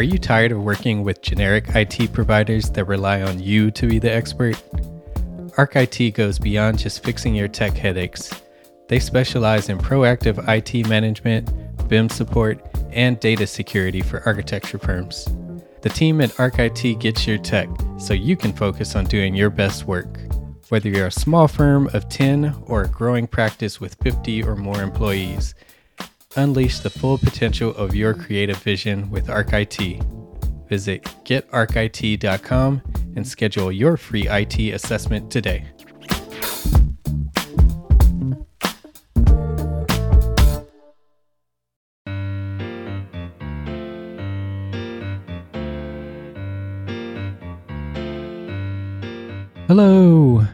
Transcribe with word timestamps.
Are 0.00 0.12
you 0.12 0.16
tired 0.16 0.50
of 0.50 0.62
working 0.62 1.04
with 1.04 1.20
generic 1.20 1.66
IT 1.74 2.14
providers 2.14 2.70
that 2.70 2.86
rely 2.86 3.20
on 3.20 3.38
you 3.38 3.70
to 3.72 3.86
be 3.86 3.98
the 3.98 4.10
expert? 4.10 4.56
Arc 5.58 5.76
IT 5.76 6.14
goes 6.14 6.38
beyond 6.38 6.78
just 6.78 7.04
fixing 7.04 7.34
your 7.34 7.48
tech 7.48 7.74
headaches. 7.74 8.30
They 8.88 8.98
specialize 8.98 9.68
in 9.68 9.76
proactive 9.76 10.42
IT 10.48 10.88
management, 10.88 11.50
BIM 11.86 12.08
support, 12.08 12.66
and 12.92 13.20
data 13.20 13.46
security 13.46 14.00
for 14.00 14.22
architecture 14.24 14.78
firms. 14.78 15.28
The 15.82 15.90
team 15.90 16.22
at 16.22 16.40
Arc 16.40 16.58
IT 16.58 16.98
gets 16.98 17.26
your 17.26 17.36
tech 17.36 17.68
so 17.98 18.14
you 18.14 18.38
can 18.38 18.54
focus 18.54 18.96
on 18.96 19.04
doing 19.04 19.34
your 19.34 19.50
best 19.50 19.84
work. 19.84 20.18
Whether 20.70 20.88
you're 20.88 21.08
a 21.08 21.12
small 21.12 21.46
firm 21.46 21.90
of 21.92 22.08
10 22.08 22.54
or 22.68 22.84
a 22.84 22.88
growing 22.88 23.26
practice 23.26 23.82
with 23.82 23.96
50 24.02 24.44
or 24.44 24.56
more 24.56 24.80
employees, 24.82 25.54
unleash 26.36 26.78
the 26.78 26.90
full 26.90 27.18
potential 27.18 27.74
of 27.74 27.94
your 27.94 28.14
creative 28.14 28.58
vision 28.58 29.10
with 29.10 29.28
Arc 29.28 29.52
IT. 29.52 30.00
Visit 30.68 31.02
getarchit.com 31.24 32.82
and 33.16 33.26
schedule 33.26 33.72
your 33.72 33.96
free 33.96 34.28
IT 34.28 34.58
assessment 34.72 35.30
today. 35.30 35.66
Hello, 49.66 50.44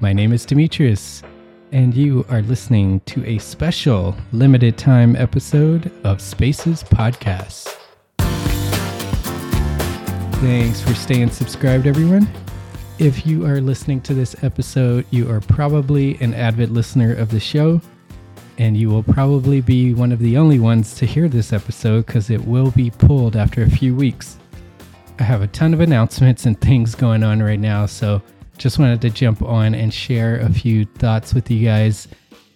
my 0.00 0.12
name 0.12 0.32
is 0.32 0.44
Demetrius, 0.44 1.22
and 1.72 1.94
you 1.94 2.24
are 2.28 2.42
listening 2.42 3.00
to 3.00 3.24
a 3.24 3.38
special 3.38 4.16
limited 4.32 4.76
time 4.76 5.14
episode 5.14 5.92
of 6.04 6.20
Spaces 6.20 6.82
Podcast. 6.82 7.76
Thanks 10.40 10.80
for 10.80 10.94
staying 10.94 11.30
subscribed, 11.30 11.86
everyone. 11.86 12.28
If 12.98 13.26
you 13.26 13.46
are 13.46 13.60
listening 13.60 14.00
to 14.02 14.14
this 14.14 14.34
episode, 14.42 15.06
you 15.10 15.30
are 15.30 15.40
probably 15.40 16.16
an 16.20 16.34
avid 16.34 16.70
listener 16.70 17.14
of 17.14 17.30
the 17.30 17.40
show, 17.40 17.80
and 18.58 18.76
you 18.76 18.88
will 18.88 19.02
probably 19.02 19.60
be 19.60 19.94
one 19.94 20.12
of 20.12 20.18
the 20.18 20.36
only 20.36 20.58
ones 20.58 20.94
to 20.96 21.06
hear 21.06 21.28
this 21.28 21.52
episode 21.52 22.06
because 22.06 22.30
it 22.30 22.44
will 22.44 22.72
be 22.72 22.90
pulled 22.90 23.36
after 23.36 23.62
a 23.62 23.70
few 23.70 23.94
weeks. 23.94 24.38
I 25.18 25.22
have 25.22 25.42
a 25.42 25.46
ton 25.46 25.72
of 25.72 25.80
announcements 25.80 26.46
and 26.46 26.60
things 26.60 26.94
going 26.94 27.22
on 27.22 27.42
right 27.42 27.60
now, 27.60 27.86
so 27.86 28.22
just 28.60 28.78
wanted 28.78 29.00
to 29.00 29.08
jump 29.08 29.40
on 29.40 29.74
and 29.74 29.92
share 29.92 30.38
a 30.40 30.52
few 30.52 30.84
thoughts 30.84 31.32
with 31.32 31.50
you 31.50 31.64
guys 31.64 32.06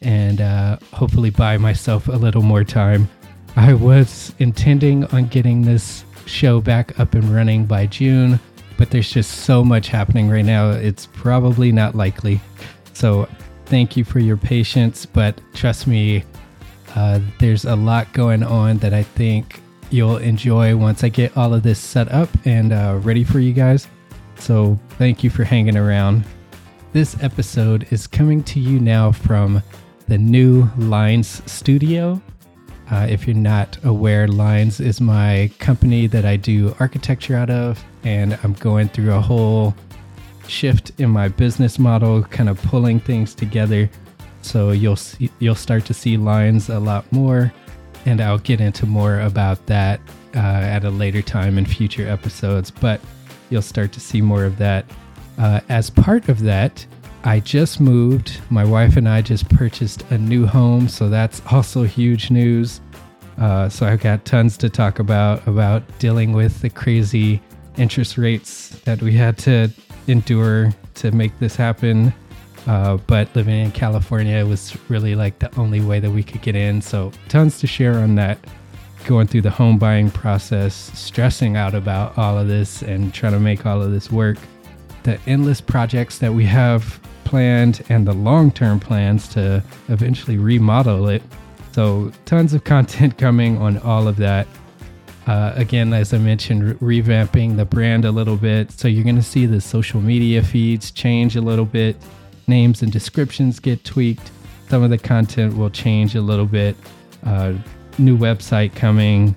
and 0.02 0.42
uh, 0.42 0.76
hopefully 0.92 1.30
buy 1.30 1.56
myself 1.56 2.08
a 2.08 2.12
little 2.12 2.42
more 2.42 2.62
time. 2.62 3.08
I 3.56 3.72
was 3.72 4.34
intending 4.38 5.06
on 5.06 5.28
getting 5.28 5.62
this 5.62 6.04
show 6.26 6.60
back 6.60 7.00
up 7.00 7.14
and 7.14 7.24
running 7.24 7.64
by 7.64 7.86
June, 7.86 8.38
but 8.76 8.90
there's 8.90 9.10
just 9.10 9.30
so 9.44 9.64
much 9.64 9.88
happening 9.88 10.28
right 10.28 10.44
now. 10.44 10.72
It's 10.72 11.06
probably 11.06 11.72
not 11.72 11.94
likely. 11.94 12.38
So, 12.92 13.26
thank 13.64 13.96
you 13.96 14.04
for 14.04 14.18
your 14.18 14.36
patience, 14.36 15.06
but 15.06 15.40
trust 15.54 15.86
me, 15.86 16.22
uh, 16.94 17.18
there's 17.38 17.64
a 17.64 17.76
lot 17.76 18.12
going 18.12 18.42
on 18.42 18.76
that 18.78 18.92
I 18.92 19.04
think 19.04 19.62
you'll 19.88 20.18
enjoy 20.18 20.76
once 20.76 21.02
I 21.02 21.08
get 21.08 21.34
all 21.34 21.54
of 21.54 21.62
this 21.62 21.78
set 21.78 22.12
up 22.12 22.28
and 22.44 22.72
uh, 22.74 22.98
ready 23.02 23.24
for 23.24 23.40
you 23.40 23.54
guys. 23.54 23.88
So, 24.36 24.78
thank 24.98 25.24
you 25.24 25.30
for 25.30 25.44
hanging 25.44 25.76
around. 25.76 26.24
This 26.92 27.16
episode 27.22 27.86
is 27.90 28.06
coming 28.06 28.42
to 28.44 28.60
you 28.60 28.78
now 28.78 29.10
from 29.10 29.62
the 30.06 30.18
new 30.18 30.68
Lines 30.76 31.42
Studio. 31.50 32.20
Uh, 32.90 33.06
if 33.08 33.26
you're 33.26 33.34
not 33.34 33.78
aware, 33.84 34.28
Lines 34.28 34.78
is 34.78 35.00
my 35.00 35.50
company 35.58 36.06
that 36.06 36.24
I 36.24 36.36
do 36.36 36.76
architecture 36.78 37.36
out 37.36 37.50
of, 37.50 37.82
and 38.04 38.38
I'm 38.42 38.52
going 38.54 38.88
through 38.90 39.14
a 39.14 39.20
whole 39.20 39.74
shift 40.46 40.92
in 40.98 41.10
my 41.10 41.28
business 41.28 41.78
model, 41.78 42.22
kind 42.24 42.48
of 42.48 42.60
pulling 42.62 43.00
things 43.00 43.34
together. 43.34 43.88
So 44.42 44.72
you'll 44.72 44.96
see, 44.96 45.30
you'll 45.38 45.54
start 45.54 45.86
to 45.86 45.94
see 45.94 46.16
lines 46.18 46.68
a 46.68 46.78
lot 46.78 47.10
more, 47.10 47.52
and 48.04 48.20
I'll 48.20 48.38
get 48.38 48.60
into 48.60 48.84
more 48.84 49.20
about 49.20 49.64
that 49.66 50.00
uh, 50.34 50.38
at 50.38 50.84
a 50.84 50.90
later 50.90 51.22
time 51.22 51.56
in 51.56 51.64
future 51.64 52.06
episodes. 52.06 52.70
But 52.70 53.00
you'll 53.50 53.62
start 53.62 53.92
to 53.92 54.00
see 54.00 54.20
more 54.20 54.44
of 54.44 54.58
that. 54.58 54.84
Uh, 55.38 55.60
as 55.68 55.90
part 55.90 56.28
of 56.28 56.40
that, 56.40 56.86
I 57.24 57.40
just 57.40 57.80
moved. 57.80 58.40
My 58.50 58.64
wife 58.64 58.96
and 58.96 59.08
I 59.08 59.22
just 59.22 59.48
purchased 59.48 60.02
a 60.10 60.18
new 60.18 60.46
home, 60.46 60.88
so 60.88 61.08
that's 61.08 61.40
also 61.50 61.84
huge 61.84 62.30
news. 62.30 62.80
Uh, 63.38 63.68
so 63.68 63.86
I've 63.86 64.00
got 64.00 64.24
tons 64.24 64.56
to 64.58 64.68
talk 64.68 64.98
about 64.98 65.46
about 65.48 65.82
dealing 65.98 66.32
with 66.32 66.60
the 66.60 66.70
crazy 66.70 67.40
interest 67.76 68.16
rates 68.16 68.68
that 68.84 69.02
we 69.02 69.12
had 69.12 69.36
to 69.38 69.70
endure 70.06 70.72
to 70.94 71.10
make 71.10 71.36
this 71.38 71.56
happen. 71.56 72.12
Uh, 72.66 72.96
but 73.06 73.34
living 73.34 73.58
in 73.58 73.72
California 73.72 74.44
was 74.46 74.76
really 74.88 75.14
like 75.14 75.38
the 75.38 75.54
only 75.58 75.80
way 75.80 76.00
that 76.00 76.10
we 76.10 76.22
could 76.22 76.42
get 76.42 76.56
in. 76.56 76.80
So 76.80 77.10
tons 77.28 77.58
to 77.60 77.66
share 77.66 77.98
on 77.98 78.14
that. 78.14 78.38
Going 79.06 79.26
through 79.26 79.42
the 79.42 79.50
home 79.50 79.78
buying 79.78 80.10
process, 80.10 80.74
stressing 80.94 81.56
out 81.56 81.74
about 81.74 82.16
all 82.16 82.38
of 82.38 82.48
this 82.48 82.80
and 82.80 83.12
trying 83.12 83.32
to 83.32 83.40
make 83.40 83.66
all 83.66 83.82
of 83.82 83.92
this 83.92 84.10
work. 84.10 84.38
The 85.02 85.20
endless 85.26 85.60
projects 85.60 86.18
that 86.18 86.32
we 86.32 86.46
have 86.46 86.98
planned 87.24 87.84
and 87.90 88.06
the 88.06 88.14
long 88.14 88.50
term 88.50 88.80
plans 88.80 89.28
to 89.28 89.62
eventually 89.88 90.38
remodel 90.38 91.08
it. 91.08 91.22
So, 91.72 92.12
tons 92.24 92.54
of 92.54 92.64
content 92.74 93.18
coming 93.18 93.58
on 93.58 93.78
all 93.78 94.08
of 94.08 94.16
that. 94.16 94.46
Uh, 95.26 95.52
again, 95.56 95.92
as 95.92 96.14
I 96.14 96.18
mentioned, 96.18 96.80
re- 96.80 97.02
revamping 97.02 97.56
the 97.56 97.64
brand 97.64 98.04
a 98.04 98.10
little 98.10 98.36
bit. 98.36 98.70
So, 98.70 98.88
you're 98.88 99.04
going 99.04 99.16
to 99.16 99.22
see 99.22 99.44
the 99.44 99.60
social 99.60 100.00
media 100.00 100.42
feeds 100.42 100.90
change 100.90 101.36
a 101.36 101.40
little 101.40 101.64
bit, 101.66 101.96
names 102.46 102.82
and 102.82 102.92
descriptions 102.92 103.58
get 103.58 103.84
tweaked. 103.84 104.30
Some 104.70 104.82
of 104.82 104.90
the 104.90 104.98
content 104.98 105.56
will 105.56 105.70
change 105.70 106.14
a 106.14 106.22
little 106.22 106.46
bit. 106.46 106.76
Uh, 107.24 107.54
new 107.98 108.16
website 108.16 108.74
coming. 108.74 109.36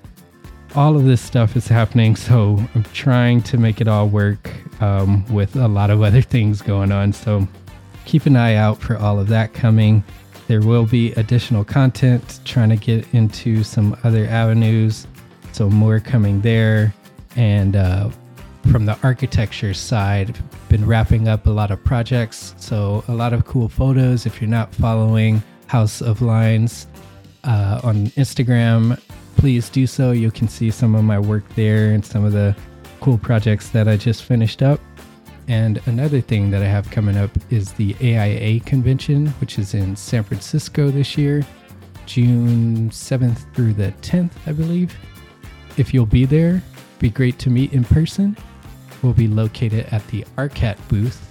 All 0.74 0.96
of 0.96 1.04
this 1.04 1.20
stuff 1.20 1.56
is 1.56 1.66
happening. 1.66 2.16
So, 2.16 2.62
I'm 2.74 2.84
trying 2.92 3.42
to 3.42 3.58
make 3.58 3.80
it 3.80 3.88
all 3.88 4.08
work 4.08 4.50
um, 4.82 5.24
with 5.32 5.56
a 5.56 5.68
lot 5.68 5.90
of 5.90 6.02
other 6.08 6.22
things 6.22 6.62
going 6.62 6.92
on. 6.92 7.12
So, 7.12 7.46
keep 8.04 8.26
an 8.26 8.36
eye 8.36 8.54
out 8.54 8.80
for 8.80 8.96
all 8.96 9.18
of 9.18 9.28
that 9.28 9.54
coming. 9.54 10.04
There 10.46 10.60
will 10.60 10.86
be 10.86 11.12
additional 11.12 11.64
content 11.64 12.40
trying 12.44 12.70
to 12.70 12.76
get 12.76 13.06
into 13.12 13.62
some 13.64 13.96
other 14.04 14.26
avenues. 14.26 15.06
So, 15.52 15.68
more 15.68 16.00
coming 16.00 16.40
there. 16.40 16.94
And 17.36 17.76
uh, 17.76 18.10
from 18.70 18.86
the 18.86 18.98
architecture 19.02 19.72
side, 19.74 20.36
been 20.68 20.84
wrapping 20.84 21.28
up 21.28 21.46
a 21.46 21.50
lot 21.50 21.70
of 21.70 21.82
projects. 21.82 22.54
So, 22.58 23.04
a 23.08 23.14
lot 23.14 23.32
of 23.32 23.46
cool 23.46 23.68
photos. 23.68 24.26
If 24.26 24.40
you're 24.40 24.50
not 24.50 24.74
following 24.74 25.42
House 25.66 26.00
of 26.02 26.22
Lines 26.22 26.86
uh, 27.44 27.80
on 27.82 28.06
Instagram, 28.08 29.00
please 29.36 29.68
do 29.68 29.86
so. 29.86 30.10
You 30.10 30.30
can 30.30 30.48
see 30.48 30.70
some 30.70 30.94
of 30.94 31.04
my 31.04 31.18
work 31.18 31.48
there 31.54 31.92
and 31.92 32.04
some 32.04 32.24
of 32.24 32.32
the 32.32 32.56
cool 33.00 33.18
projects 33.18 33.70
that 33.70 33.88
I 33.88 33.96
just 33.96 34.24
finished 34.24 34.62
up. 34.62 34.80
And 35.46 35.80
another 35.86 36.20
thing 36.20 36.50
that 36.50 36.62
I 36.62 36.66
have 36.66 36.90
coming 36.90 37.16
up 37.16 37.30
is 37.50 37.72
the 37.72 37.96
AIA 38.02 38.60
convention, 38.60 39.28
which 39.40 39.58
is 39.58 39.72
in 39.74 39.96
San 39.96 40.22
Francisco 40.22 40.90
this 40.90 41.16
year, 41.16 41.42
June 42.04 42.90
7th 42.90 43.52
through 43.54 43.72
the 43.74 43.92
10th, 44.02 44.32
I 44.46 44.52
believe. 44.52 44.94
If 45.78 45.94
you'll 45.94 46.06
be 46.06 46.26
there, 46.26 46.62
be 46.98 47.08
great 47.08 47.38
to 47.38 47.50
meet 47.50 47.72
in 47.72 47.84
person. 47.84 48.36
We'll 49.02 49.14
be 49.14 49.28
located 49.28 49.86
at 49.92 50.06
the 50.08 50.24
ARCAT 50.36 50.76
booth. 50.88 51.24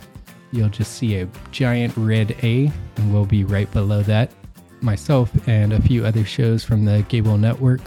You'll 0.51 0.69
just 0.69 0.94
see 0.94 1.19
a 1.19 1.28
giant 1.51 1.94
red 1.97 2.35
A, 2.41 2.72
and 2.95 3.13
we'll 3.13 3.25
be 3.25 3.44
right 3.44 3.69
below 3.72 4.01
that. 4.03 4.31
Myself 4.81 5.31
and 5.47 5.73
a 5.73 5.81
few 5.81 6.05
other 6.05 6.25
shows 6.25 6.63
from 6.63 6.85
the 6.85 7.03
Gabl 7.09 7.39
Network 7.39 7.81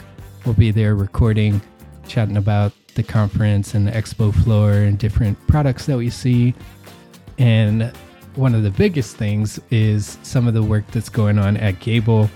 will 0.45 0.55
be 0.55 0.71
there 0.71 0.95
recording, 0.95 1.61
chatting 2.09 2.37
about 2.37 2.73
the 2.95 3.03
conference 3.03 3.75
and 3.75 3.87
the 3.87 3.93
expo 3.93 4.35
floor 4.35 4.73
and 4.73 4.99
different 4.99 5.39
products 5.47 5.87
that 5.87 5.97
we 5.97 6.11
see. 6.11 6.55
And 7.39 7.93
one 8.35 8.55
of 8.55 8.63
the 8.63 8.71
biggest 8.71 9.17
things 9.17 9.61
is 9.71 10.19
some 10.23 10.47
of 10.47 10.55
the 10.55 10.63
work 10.63 10.87
that's 10.89 11.09
going 11.09 11.39
on 11.39 11.57
at 11.57 11.75
Gabl. 11.81 12.29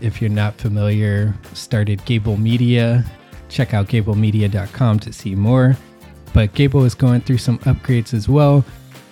If 0.00 0.20
you're 0.20 0.30
not 0.30 0.54
familiar, 0.54 1.34
started 1.54 2.00
Gabl 2.00 2.38
Media. 2.38 3.04
Check 3.48 3.74
out 3.74 3.88
gablmedia.com 3.88 4.98
to 5.00 5.12
see 5.12 5.34
more. 5.34 5.76
But 6.32 6.52
Gabl 6.52 6.84
is 6.84 6.94
going 6.94 7.22
through 7.22 7.38
some 7.38 7.58
upgrades 7.60 8.14
as 8.14 8.28
well, 8.28 8.64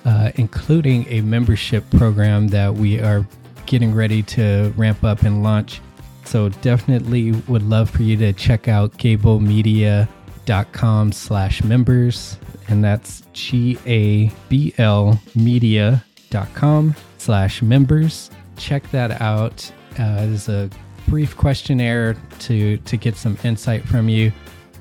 uh, 0.05 0.31
including 0.37 1.06
a 1.09 1.23
membership 1.23 1.88
program 1.91 2.49
that 2.49 2.73
we 2.75 3.00
are 3.00 3.27
getting 3.67 3.95
ready 3.95 4.23
to 4.23 4.73
ramp 4.77 5.05
up 5.05 5.23
and 5.23 5.43
launch. 5.43 5.81
So 6.25 6.49
definitely 6.49 7.33
would 7.49 7.63
love 7.63 7.91
for 7.91 8.03
you 8.03 8.17
to 8.17 8.33
check 8.33 8.69
out 8.69 8.93
Gabl 8.99 9.41
Media 9.41 10.09
dot 10.45 10.73
com 10.73 11.11
slash 11.13 11.65
members 11.65 12.39
and 12.69 12.83
that's 12.83 13.25
g-a-b-l 13.33 15.21
media 15.35 16.05
dot 16.31 16.49
com 16.55 16.95
slash 17.19 17.63
members 17.63 18.31
check 18.57 18.89
that 18.93 19.21
out 19.21 19.69
uh, 19.99 20.25
there's 20.27 20.49
a 20.49 20.71
brief 21.09 21.37
questionnaire 21.37 22.17
to 22.39 22.77
to 22.79 22.97
get 22.97 23.17
some 23.17 23.37
insight 23.43 23.83
from 23.83 24.09
you 24.09 24.33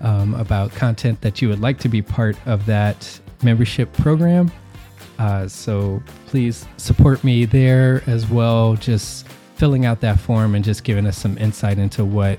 um, 0.01 0.33
about 0.35 0.71
content 0.71 1.19
that 1.21 1.41
you 1.41 1.49
would 1.49 1.61
like 1.61 1.79
to 1.79 1.89
be 1.89 2.01
part 2.01 2.37
of 2.45 2.65
that 2.65 3.19
membership 3.43 3.91
program. 3.93 4.51
Uh, 5.17 5.47
so 5.47 6.01
please 6.27 6.65
support 6.77 7.23
me 7.23 7.45
there 7.45 8.03
as 8.07 8.27
well, 8.29 8.75
just 8.75 9.27
filling 9.55 9.85
out 9.85 10.01
that 10.01 10.19
form 10.19 10.55
and 10.55 10.63
just 10.65 10.83
giving 10.83 11.05
us 11.05 11.17
some 11.17 11.37
insight 11.37 11.79
into 11.79 12.03
what 12.03 12.37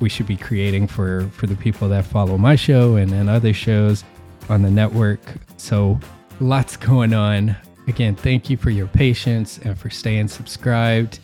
we 0.00 0.08
should 0.08 0.26
be 0.26 0.36
creating 0.36 0.86
for, 0.86 1.28
for 1.30 1.46
the 1.46 1.56
people 1.56 1.88
that 1.88 2.04
follow 2.04 2.38
my 2.38 2.56
show 2.56 2.96
and, 2.96 3.12
and 3.12 3.28
other 3.28 3.52
shows 3.52 4.04
on 4.48 4.62
the 4.62 4.70
network. 4.70 5.20
So 5.56 5.98
lots 6.40 6.76
going 6.76 7.14
on. 7.14 7.56
Again, 7.86 8.16
thank 8.16 8.48
you 8.48 8.56
for 8.56 8.70
your 8.70 8.86
patience 8.86 9.58
and 9.58 9.78
for 9.78 9.90
staying 9.90 10.28
subscribed. 10.28 11.20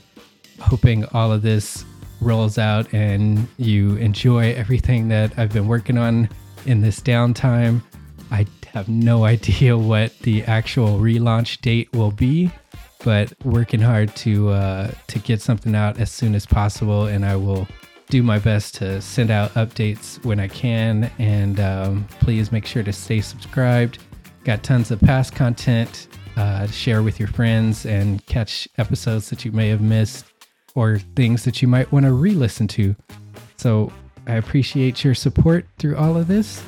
Hoping 0.61 1.07
all 1.07 1.33
of 1.33 1.43
this 1.43 1.85
rolls 2.21 2.59
out 2.59 2.93
and 2.93 3.49
you 3.57 3.97
enjoy 3.97 4.53
everything 4.53 5.09
that 5.09 5.33
I've 5.39 5.53
been 5.53 5.67
working 5.67 5.97
on 5.97 6.29
in 6.67 6.83
this 6.83 7.01
downtime. 7.01 7.83
I 8.31 8.45
have 8.73 8.89
no 8.89 9.25
idea 9.37 9.77
what 9.77 10.19
the 10.21 10.45
actual 10.45 10.99
relaunch 10.99 11.61
date 11.61 11.93
will 11.93 12.13
be, 12.13 12.51
but 13.05 13.33
working 13.45 13.81
hard 13.81 14.15
to 14.17 14.51
uh, 14.51 14.91
to 15.09 15.19
get 15.19 15.41
something 15.41 15.75
out 15.75 15.99
as 15.99 16.11
soon 16.11 16.35
as 16.35 16.47
possible, 16.47 17.07
and 17.07 17.25
I 17.25 17.37
will 17.37 17.67
do 18.11 18.23
my 18.23 18.39
best 18.39 18.75
to 18.75 19.01
send 19.01 19.31
out 19.31 19.55
updates 19.55 20.23
when 20.25 20.41
I 20.41 20.49
can. 20.49 21.11
And 21.19 21.61
um, 21.61 22.07
please 22.19 22.53
make 22.53 22.67
sure 22.67 22.83
to 22.83 22.93
stay 22.93 23.21
subscribed. 23.21 23.99
Got 24.45 24.63
tons 24.63 24.91
of 24.91 25.01
past 25.01 25.35
content 25.35 26.09
uh, 26.37 26.67
to 26.67 26.73
share 26.73 27.03
with 27.03 27.19
your 27.19 27.29
friends 27.29 27.87
and 27.87 28.25
catch 28.27 28.69
episodes 28.79 29.31
that 29.31 29.45
you 29.45 29.53
may 29.53 29.69
have 29.69 29.81
missed 29.81 30.27
or 30.75 30.99
things 31.17 31.45
that 31.45 31.63
you 31.63 31.69
might 31.69 31.91
want 31.93 32.05
to 32.05 32.13
re 32.13 32.33
listen 32.33 32.67
to. 32.69 32.95
So 33.57 33.93
I 34.27 34.35
appreciate 34.35 35.05
your 35.05 35.15
support 35.15 35.67
through 35.79 35.97
all 35.97 36.17
of 36.17 36.29
this 36.29 36.63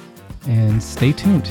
and 0.46 0.82
stay 0.82 1.12
tuned. 1.12 1.50